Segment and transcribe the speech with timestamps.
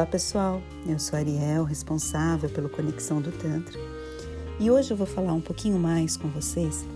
[0.00, 3.78] Olá pessoal, eu sou Ariel, responsável pela Conexão do Tantra,
[4.58, 6.86] e hoje eu vou falar um pouquinho mais com vocês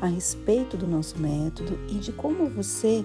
[0.00, 3.04] a respeito do nosso método e de como você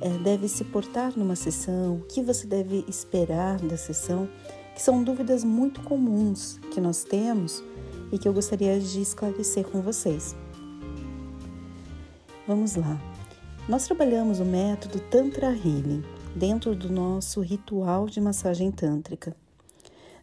[0.00, 4.26] é, deve se portar numa sessão, o que você deve esperar da sessão,
[4.74, 7.62] que são dúvidas muito comuns que nós temos
[8.10, 10.34] e que eu gostaria de esclarecer com vocês.
[12.48, 12.98] Vamos lá.
[13.68, 16.02] Nós trabalhamos o método Tantra Healing
[16.36, 19.34] dentro do nosso ritual de massagem tântrica.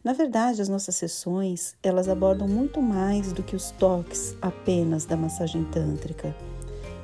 [0.04, 5.18] Na verdade, as nossas sessões, elas abordam muito mais do que os toques apenas da
[5.18, 6.36] massagem tântrica,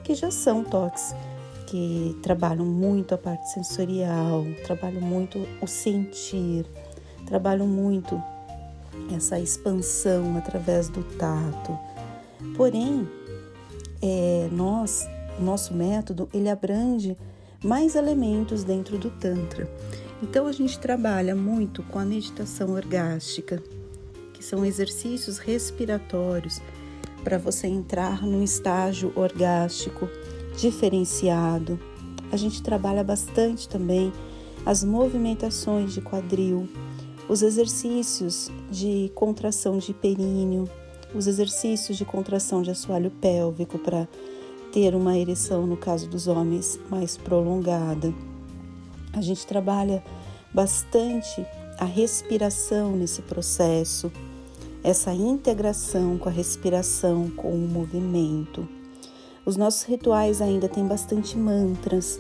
[0.03, 1.16] que já são toques
[1.66, 6.66] que trabalham muito a parte sensorial, trabalham muito o sentir,
[7.26, 8.22] trabalham muito
[9.16, 11.78] essa expansão através do tato.
[12.55, 13.08] Porém,
[14.02, 15.08] é, nós,
[15.39, 17.17] nosso método, ele abrange
[17.63, 19.69] mais elementos dentro do Tantra.
[20.21, 23.61] Então a gente trabalha muito com a meditação orgástica,
[24.33, 26.61] que são exercícios respiratórios
[27.23, 30.09] para você entrar num estágio orgástico
[30.57, 31.80] diferenciado.
[32.31, 34.11] A gente trabalha bastante também
[34.65, 36.67] as movimentações de quadril,
[37.27, 40.69] os exercícios de contração de períneo,
[41.13, 44.07] os exercícios de contração de assoalho pélvico para
[44.72, 48.14] ter uma ereção, no caso dos homens, mais prolongada.
[49.14, 50.03] A gente trabalha
[50.53, 51.45] bastante
[51.78, 54.11] a respiração nesse processo,
[54.84, 58.67] essa integração com a respiração, com o movimento.
[59.45, 62.20] Os nossos rituais ainda têm bastante mantras.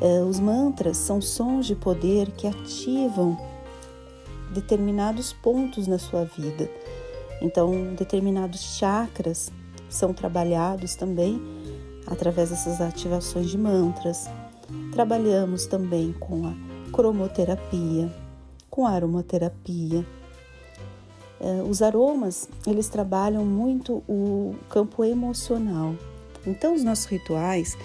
[0.00, 3.36] Eh, os mantras são sons de poder que ativam
[4.52, 6.70] determinados pontos na sua vida.
[7.42, 9.50] Então, determinados chakras
[9.88, 11.40] são trabalhados também
[12.10, 14.28] através dessas ativações de mantras.
[14.92, 16.54] Trabalhamos também com a
[16.92, 18.12] cromoterapia,
[18.70, 20.04] com a aromaterapia.
[21.40, 25.94] É, os aromas, eles trabalham muito o campo emocional.
[26.46, 27.76] Então, os nossos rituais,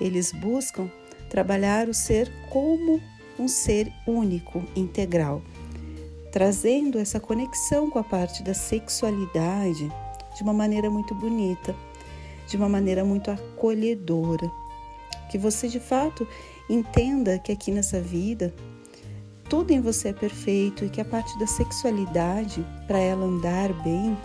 [0.00, 0.90] eles buscam
[1.28, 3.00] trabalhar o ser como
[3.38, 5.42] um ser único, integral,
[6.30, 9.90] trazendo essa conexão com a parte da sexualidade
[10.36, 11.74] de uma maneira muito bonita
[12.50, 14.50] de uma maneira muito acolhedora.
[15.30, 16.26] Que você de fato
[16.68, 18.52] entenda que aqui nessa vida
[19.48, 24.16] tudo em você é perfeito e que a parte da sexualidade, para ela andar bem,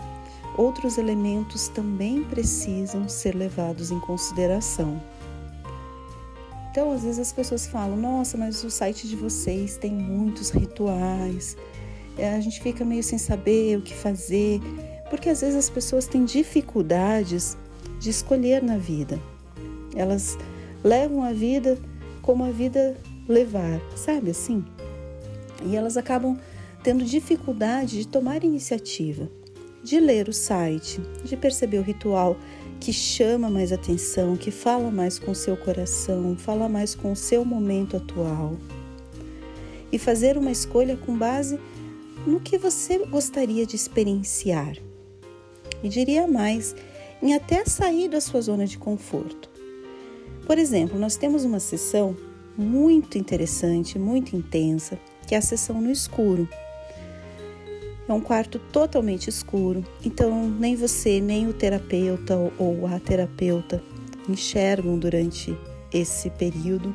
[0.56, 5.02] outros elementos também precisam ser levados em consideração.
[6.70, 11.56] Então, às vezes as pessoas falam: nossa, mas o site de vocês tem muitos rituais.
[12.16, 14.60] É, a gente fica meio sem saber o que fazer,
[15.10, 17.58] porque às vezes as pessoas têm dificuldades
[17.98, 19.20] de escolher na vida.
[19.94, 20.38] Elas
[20.84, 21.78] levam a vida
[22.22, 22.96] como a vida
[23.28, 24.64] levar, sabe assim?
[25.64, 26.38] E elas acabam
[26.82, 29.28] tendo dificuldade de tomar iniciativa,
[29.82, 32.36] de ler o site, de perceber o ritual
[32.78, 37.16] que chama mais atenção, que fala mais com o seu coração, fala mais com o
[37.16, 38.56] seu momento atual.
[39.90, 41.58] E fazer uma escolha com base
[42.26, 44.76] no que você gostaria de experienciar.
[45.82, 46.74] E diria mais,
[47.22, 49.48] em até sair da sua zona de conforto.
[50.46, 52.16] Por exemplo, nós temos uma sessão
[52.56, 56.48] muito interessante, muito intensa, que é a sessão no escuro.
[58.08, 63.82] É um quarto totalmente escuro, então nem você, nem o terapeuta ou a terapeuta
[64.28, 65.56] enxergam durante
[65.92, 66.94] esse período.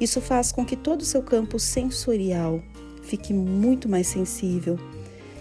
[0.00, 2.62] Isso faz com que todo o seu campo sensorial
[3.02, 4.78] fique muito mais sensível,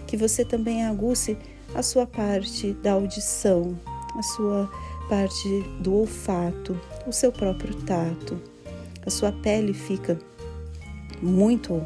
[0.07, 1.37] que você também aguce
[1.75, 3.77] a sua parte da audição,
[4.17, 4.69] a sua
[5.07, 8.41] parte do olfato, o seu próprio tato.
[9.05, 10.19] A sua pele fica
[11.21, 11.81] muito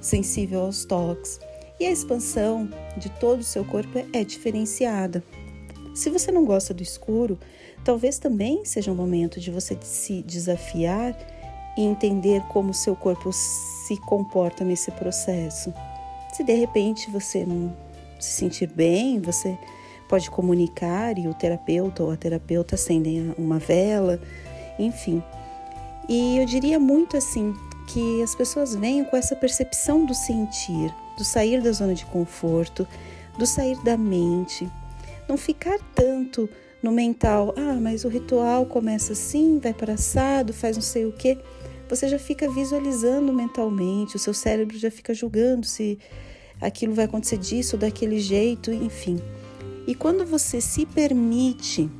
[0.00, 1.40] sensível aos toques
[1.80, 5.24] e a expansão de todo o seu corpo é diferenciada.
[5.94, 7.38] Se você não gosta do escuro,
[7.84, 11.16] talvez também seja um momento de você se desafiar
[11.76, 15.72] e entender como o seu corpo se comporta nesse processo.
[16.32, 17.74] Se de repente você não
[18.18, 19.58] se sentir bem, você
[20.12, 24.20] pode comunicar e o terapeuta ou a terapeuta acendem uma vela,
[24.78, 25.22] enfim.
[26.06, 27.54] E eu diria muito assim
[27.88, 32.86] que as pessoas venham com essa percepção do sentir, do sair da zona de conforto,
[33.38, 34.68] do sair da mente,
[35.26, 36.46] não ficar tanto
[36.82, 41.12] no mental, ah, mas o ritual começa assim, vai para assado, faz não sei o
[41.12, 41.38] quê.
[41.88, 45.98] Você já fica visualizando mentalmente, o seu cérebro já fica julgando se
[46.60, 49.18] aquilo vai acontecer disso ou daquele jeito, enfim.
[49.86, 51.90] E quando você se permite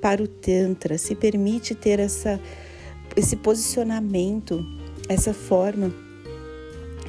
[0.00, 2.40] para o Tantra, se permite ter essa,
[3.16, 4.64] esse posicionamento,
[5.08, 5.92] essa forma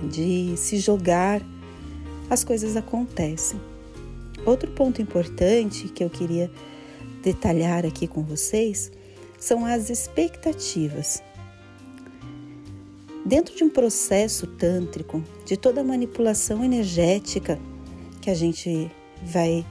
[0.09, 1.41] de se jogar,
[2.29, 3.59] as coisas acontecem.
[4.45, 6.51] Outro ponto importante que eu queria
[7.21, 8.91] detalhar aqui com vocês
[9.39, 11.21] são as expectativas.
[13.25, 17.57] Dentro de um processo tântrico, de toda a manipulação energética
[18.21, 18.91] que a gente
[19.25, 19.65] vai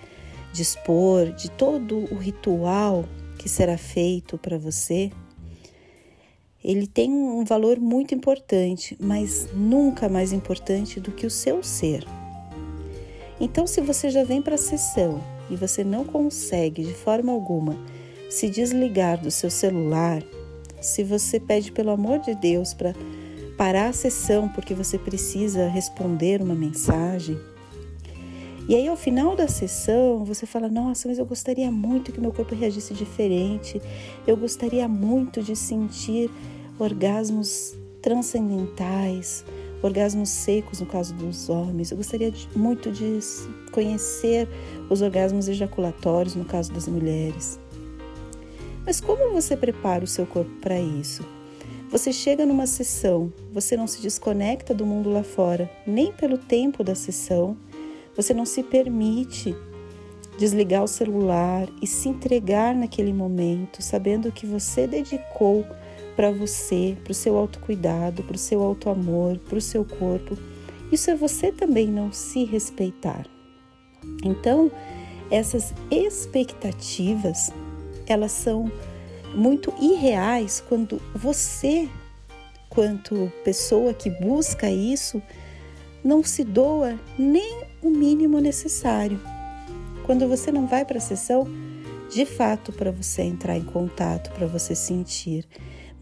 [0.53, 3.05] dispor, de todo o ritual
[3.39, 5.11] que será feito para você,
[6.63, 12.07] ele tem um valor muito importante, mas nunca mais importante do que o seu ser.
[13.41, 15.21] Então, se você já vem para a sessão
[15.51, 17.77] e você não consegue de forma alguma
[18.31, 20.23] se desligar do seu celular,
[20.81, 22.95] se você pede pelo amor de Deus para
[23.59, 27.39] parar a sessão porque você precisa responder uma mensagem,
[28.69, 32.33] e aí, ao final da sessão, você fala: Nossa, mas eu gostaria muito que meu
[32.33, 33.81] corpo reagisse diferente,
[34.27, 36.31] eu gostaria muito de sentir
[36.79, 39.45] orgasmos transcendentais,
[39.83, 41.91] orgasmos secos no caso dos homens.
[41.91, 43.19] Eu gostaria de, muito de
[43.73, 44.49] conhecer
[44.89, 47.59] os orgasmos ejaculatórios no caso das mulheres.
[48.87, 51.25] Mas como você prepara o seu corpo para isso?
[51.91, 56.83] Você chega numa sessão, você não se desconecta do mundo lá fora, nem pelo tempo
[56.83, 57.57] da sessão,
[58.17, 59.55] você não se permite
[60.39, 65.65] desligar o celular e se entregar naquele momento, sabendo que você dedicou
[66.17, 70.37] para você, para o seu autocuidado, para o seu autoamor, para o seu corpo.
[70.91, 73.27] Isso é você também não se respeitar.
[74.25, 74.71] Então,
[75.31, 77.51] essas expectativas,
[78.07, 78.71] elas são
[79.35, 81.89] muito irreais quando você,
[82.69, 85.23] quanto pessoa que busca isso,
[86.05, 89.21] não se doa nem o mínimo necessário.
[90.05, 91.47] Quando você não vai para a sessão,
[92.11, 95.47] de fato, para você entrar em contato, para você sentir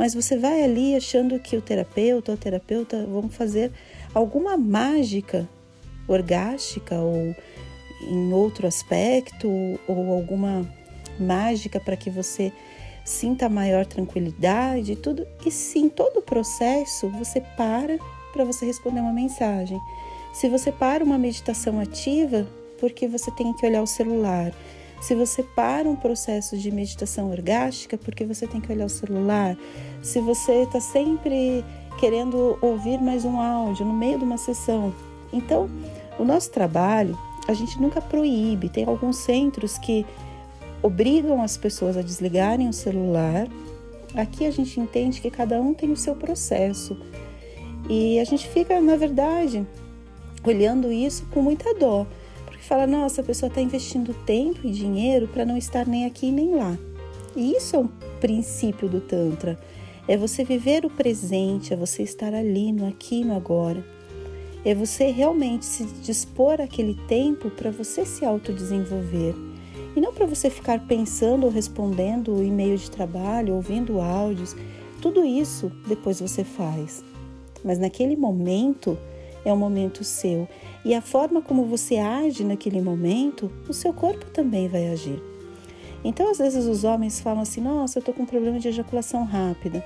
[0.01, 3.71] mas você vai ali achando que o terapeuta ou terapeuta vão fazer
[4.15, 5.47] alguma mágica
[6.09, 7.37] orgástica ou
[8.09, 9.47] em outro aspecto
[9.87, 10.67] ou alguma
[11.19, 12.51] mágica para que você
[13.05, 15.27] sinta maior tranquilidade, tudo.
[15.45, 17.99] E sim, todo o processo você para
[18.33, 19.79] para você responder uma mensagem.
[20.33, 22.47] Se você para uma meditação ativa,
[22.79, 24.53] porque você tem que olhar o celular.
[25.01, 29.57] Se você para um processo de meditação orgástica, porque você tem que olhar o celular.
[30.03, 31.65] Se você está sempre
[31.99, 34.95] querendo ouvir mais um áudio no meio de uma sessão.
[35.33, 35.69] Então,
[36.19, 37.19] o nosso trabalho,
[37.49, 38.69] a gente nunca proíbe.
[38.69, 40.07] Tem alguns centros que
[40.83, 43.49] obrigam as pessoas a desligarem o celular.
[44.15, 46.97] Aqui a gente entende que cada um tem o seu processo.
[47.89, 49.67] E a gente fica, na verdade,
[50.45, 52.07] olhando isso com muita dó
[52.71, 56.55] fala: nossa, a pessoa está investindo tempo e dinheiro para não estar nem aqui nem
[56.55, 56.79] lá.
[57.35, 57.89] E isso é um
[58.21, 59.59] princípio do Tantra.
[60.07, 63.85] É você viver o presente, é você estar ali no aqui no agora.
[64.65, 69.35] É você realmente se dispor aquele tempo para você se autodesenvolver.
[69.97, 74.55] E não para você ficar pensando ou respondendo e-mail de trabalho, ouvindo áudios.
[75.03, 77.03] Tudo isso depois você faz.
[77.65, 78.97] Mas naquele momento
[79.45, 80.49] é um momento seu.
[80.85, 85.23] E a forma como você age naquele momento, o seu corpo também vai agir.
[86.05, 89.25] Então, às vezes, os homens falam assim: Nossa, eu estou com um problema de ejaculação
[89.25, 89.85] rápida.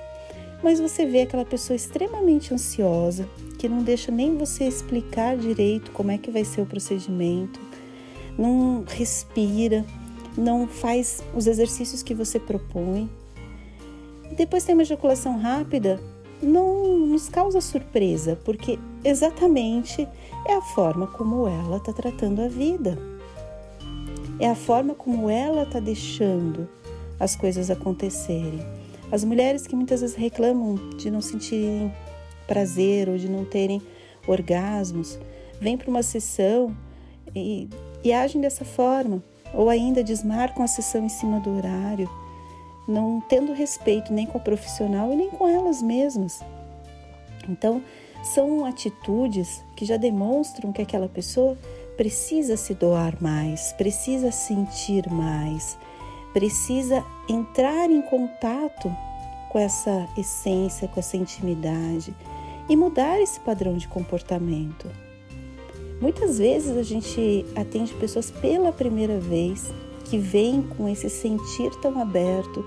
[0.62, 6.10] Mas você vê aquela pessoa extremamente ansiosa, que não deixa nem você explicar direito como
[6.10, 7.60] é que vai ser o procedimento,
[8.38, 9.84] não respira,
[10.38, 13.10] não faz os exercícios que você propõe.
[14.36, 16.00] Depois tem uma ejaculação rápida,
[16.42, 20.08] não nos causa surpresa, porque exatamente
[20.46, 22.98] é a forma como ela está tratando a vida.
[24.38, 26.68] É a forma como ela está deixando
[27.18, 28.60] as coisas acontecerem.
[29.12, 31.92] As mulheres que muitas vezes reclamam de não sentirem
[32.46, 33.80] prazer ou de não terem
[34.26, 35.18] orgasmos,
[35.60, 36.76] vêm para uma sessão
[37.34, 37.68] e,
[38.02, 39.22] e agem dessa forma,
[39.52, 42.10] ou ainda desmarcam a sessão em cima do horário
[42.86, 46.40] não tendo respeito nem com o profissional e nem com elas mesmas.
[47.48, 47.82] Então,
[48.22, 51.56] são atitudes que já demonstram que aquela pessoa
[51.96, 55.78] precisa se doar mais, precisa sentir mais,
[56.32, 58.90] precisa entrar em contato
[59.50, 62.14] com essa essência, com essa intimidade
[62.68, 64.90] e mudar esse padrão de comportamento.
[66.00, 69.72] Muitas vezes a gente atende pessoas pela primeira vez
[70.04, 72.64] que vem com esse sentir tão aberto,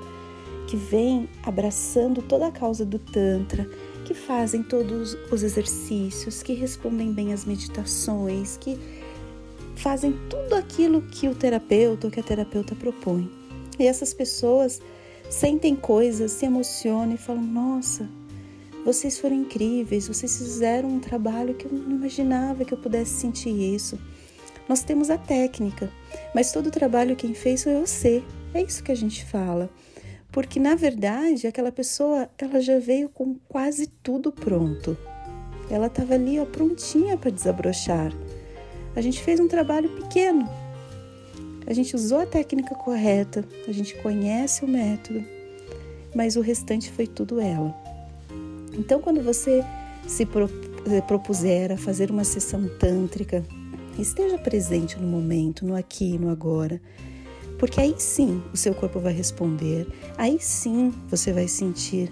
[0.68, 3.70] que vem abraçando toda a causa do Tantra,
[4.06, 8.78] que fazem todos os exercícios, que respondem bem às meditações, que
[9.76, 13.30] fazem tudo aquilo que o terapeuta ou que a terapeuta propõe.
[13.80, 14.82] E essas pessoas
[15.30, 18.10] sentem coisas, se emocionam e falam: Nossa,
[18.84, 23.50] Vocês foram incríveis, vocês fizeram um trabalho que eu não imaginava que eu pudesse sentir
[23.50, 24.00] isso.
[24.68, 25.90] Nós temos a técnica,
[26.36, 28.24] mas todo o trabalho quem fez foi você.
[28.54, 29.70] É isso que a gente fala.
[30.32, 34.98] Porque na verdade, aquela pessoa, ela já veio com quase tudo pronto.
[35.70, 38.12] Ela estava ali, ó, prontinha para desabrochar.
[38.96, 40.48] A gente fez um trabalho pequeno.
[41.66, 45.24] A gente usou a técnica correta, a gente conhece o método,
[46.16, 47.76] mas o restante foi tudo ela.
[48.74, 49.64] Então, quando você
[50.08, 50.26] se
[51.06, 53.44] propuser a fazer uma sessão tântrica,
[54.02, 56.82] esteja presente no momento, no aqui e no agora,
[57.58, 59.88] porque aí sim o seu corpo vai responder,
[60.18, 62.12] aí sim você vai sentir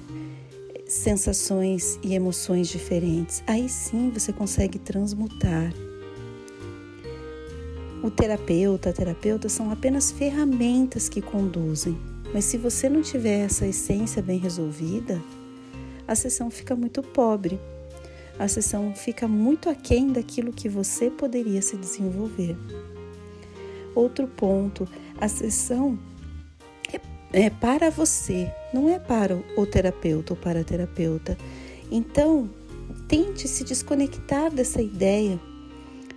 [0.87, 5.73] sensações e emoções diferentes, aí sim você consegue transmutar.
[8.03, 11.97] O terapeuta, a terapeuta são apenas ferramentas que conduzem,
[12.33, 15.21] mas se você não tiver essa essência bem resolvida,
[16.07, 17.59] a sessão fica muito pobre.
[18.37, 22.57] A sessão fica muito aquém daquilo que você poderia se desenvolver.
[23.95, 24.87] Outro ponto,
[25.19, 25.97] a sessão
[26.93, 26.99] é,
[27.45, 31.37] é para você, não é para o terapeuta ou para a terapeuta.
[31.89, 32.49] Então,
[33.07, 35.39] tente se desconectar dessa ideia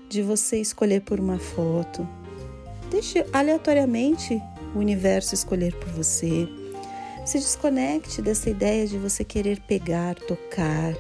[0.09, 2.07] de você escolher por uma foto.
[2.91, 4.43] Deixe aleatoriamente
[4.75, 6.49] o universo escolher por você.
[7.25, 10.95] Se desconecte dessa ideia de você querer pegar, tocar,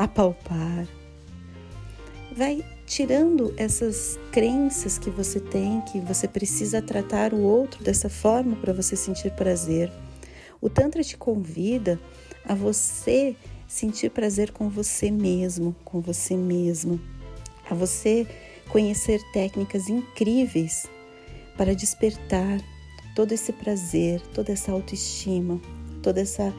[0.00, 0.88] apalpar.
[2.34, 8.56] Vai tirando essas crenças que você tem, que você precisa tratar o outro dessa forma
[8.56, 9.92] para você sentir prazer.
[10.58, 12.00] O Tantra te convida
[12.46, 13.36] a você
[13.68, 16.98] sentir prazer com você mesmo, com você mesmo,
[17.70, 18.26] a você
[18.70, 20.88] conhecer técnicas incríveis
[21.58, 22.58] para despertar
[23.14, 25.60] todo esse prazer, toda essa autoestima,
[26.02, 26.54] toda essa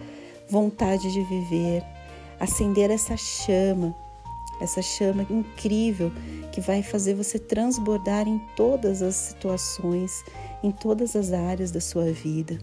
[0.47, 1.83] vontade de viver,
[2.41, 3.95] acender essa chama,
[4.59, 6.11] essa chama incrível
[6.51, 10.23] que vai fazer você transbordar em todas as situações,
[10.63, 12.57] em todas as áreas da sua vida.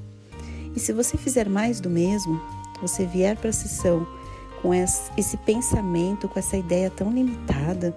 [0.74, 2.40] E se você fizer mais do mesmo,
[2.82, 4.04] você vier para a sessão
[4.60, 7.96] com esse pensamento, com essa ideia tão limitada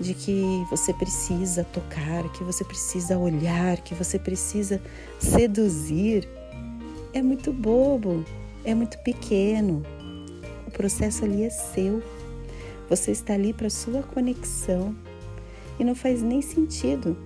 [0.00, 4.80] de que você precisa tocar, que você precisa olhar, que você precisa
[5.18, 6.26] seduzir,
[7.12, 8.24] é muito bobo,
[8.64, 9.84] é muito pequeno.
[10.70, 12.00] O processo ali é seu.
[12.88, 14.94] Você está ali para sua conexão
[15.80, 17.16] e não faz nem sentido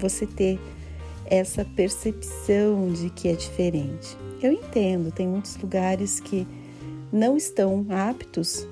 [0.00, 0.58] você ter
[1.26, 4.16] essa percepção de que é diferente.
[4.40, 6.46] Eu entendo, tem muitos lugares que
[7.12, 8.66] não estão aptos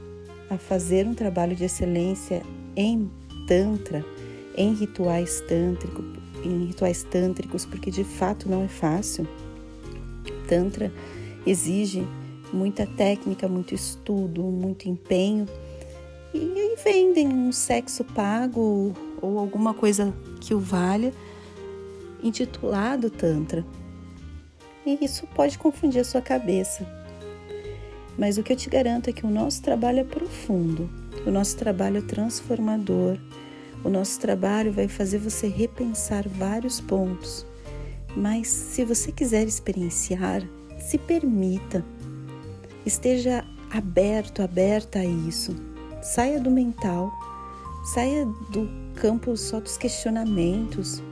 [0.48, 2.42] a fazer um trabalho de excelência
[2.74, 3.10] em
[3.46, 4.02] tantra,
[4.56, 6.06] em rituais tântricos,
[6.42, 9.28] em rituais tântricos, porque de fato não é fácil.
[10.48, 10.90] Tantra
[11.46, 12.06] exige
[12.52, 15.46] muita técnica, muito estudo, muito empenho.
[16.32, 21.12] E aí vendem um sexo pago ou alguma coisa que o valha,
[22.22, 23.64] intitulado Tantra.
[24.86, 26.86] E isso pode confundir a sua cabeça.
[28.18, 30.90] Mas o que eu te garanto é que o nosso trabalho é profundo,
[31.26, 33.18] o nosso trabalho é transformador,
[33.82, 37.46] o nosso trabalho vai fazer você repensar vários pontos.
[38.16, 40.42] Mas se você quiser experienciar,
[40.78, 41.84] se permita.
[42.84, 45.54] Esteja aberto, aberta a isso.
[46.02, 47.12] Saia do mental,
[47.94, 51.02] saia do campo só dos questionamentos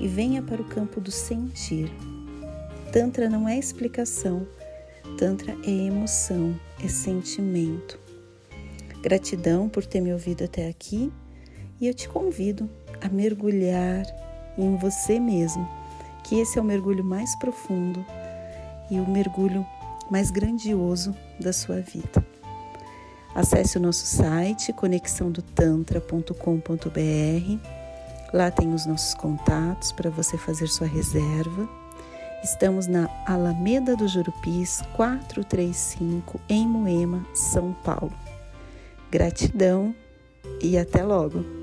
[0.00, 1.92] e venha para o campo do sentir.
[2.92, 4.46] Tantra não é explicação,
[5.18, 7.98] Tantra é emoção, é sentimento.
[9.02, 11.12] Gratidão por ter me ouvido até aqui
[11.80, 12.68] e eu te convido
[13.00, 14.04] a mergulhar
[14.56, 15.68] em você mesmo,
[16.24, 18.04] que esse é o mergulho mais profundo
[18.90, 19.66] e o mergulho
[20.12, 22.22] mais grandioso da sua vida.
[23.34, 27.68] Acesse o nosso site conexãodotantra.com.br.
[28.30, 31.66] Lá tem os nossos contatos para você fazer sua reserva.
[32.44, 38.12] Estamos na Alameda do Jurupis 435 em Moema, São Paulo.
[39.10, 39.94] Gratidão
[40.60, 41.61] e até logo!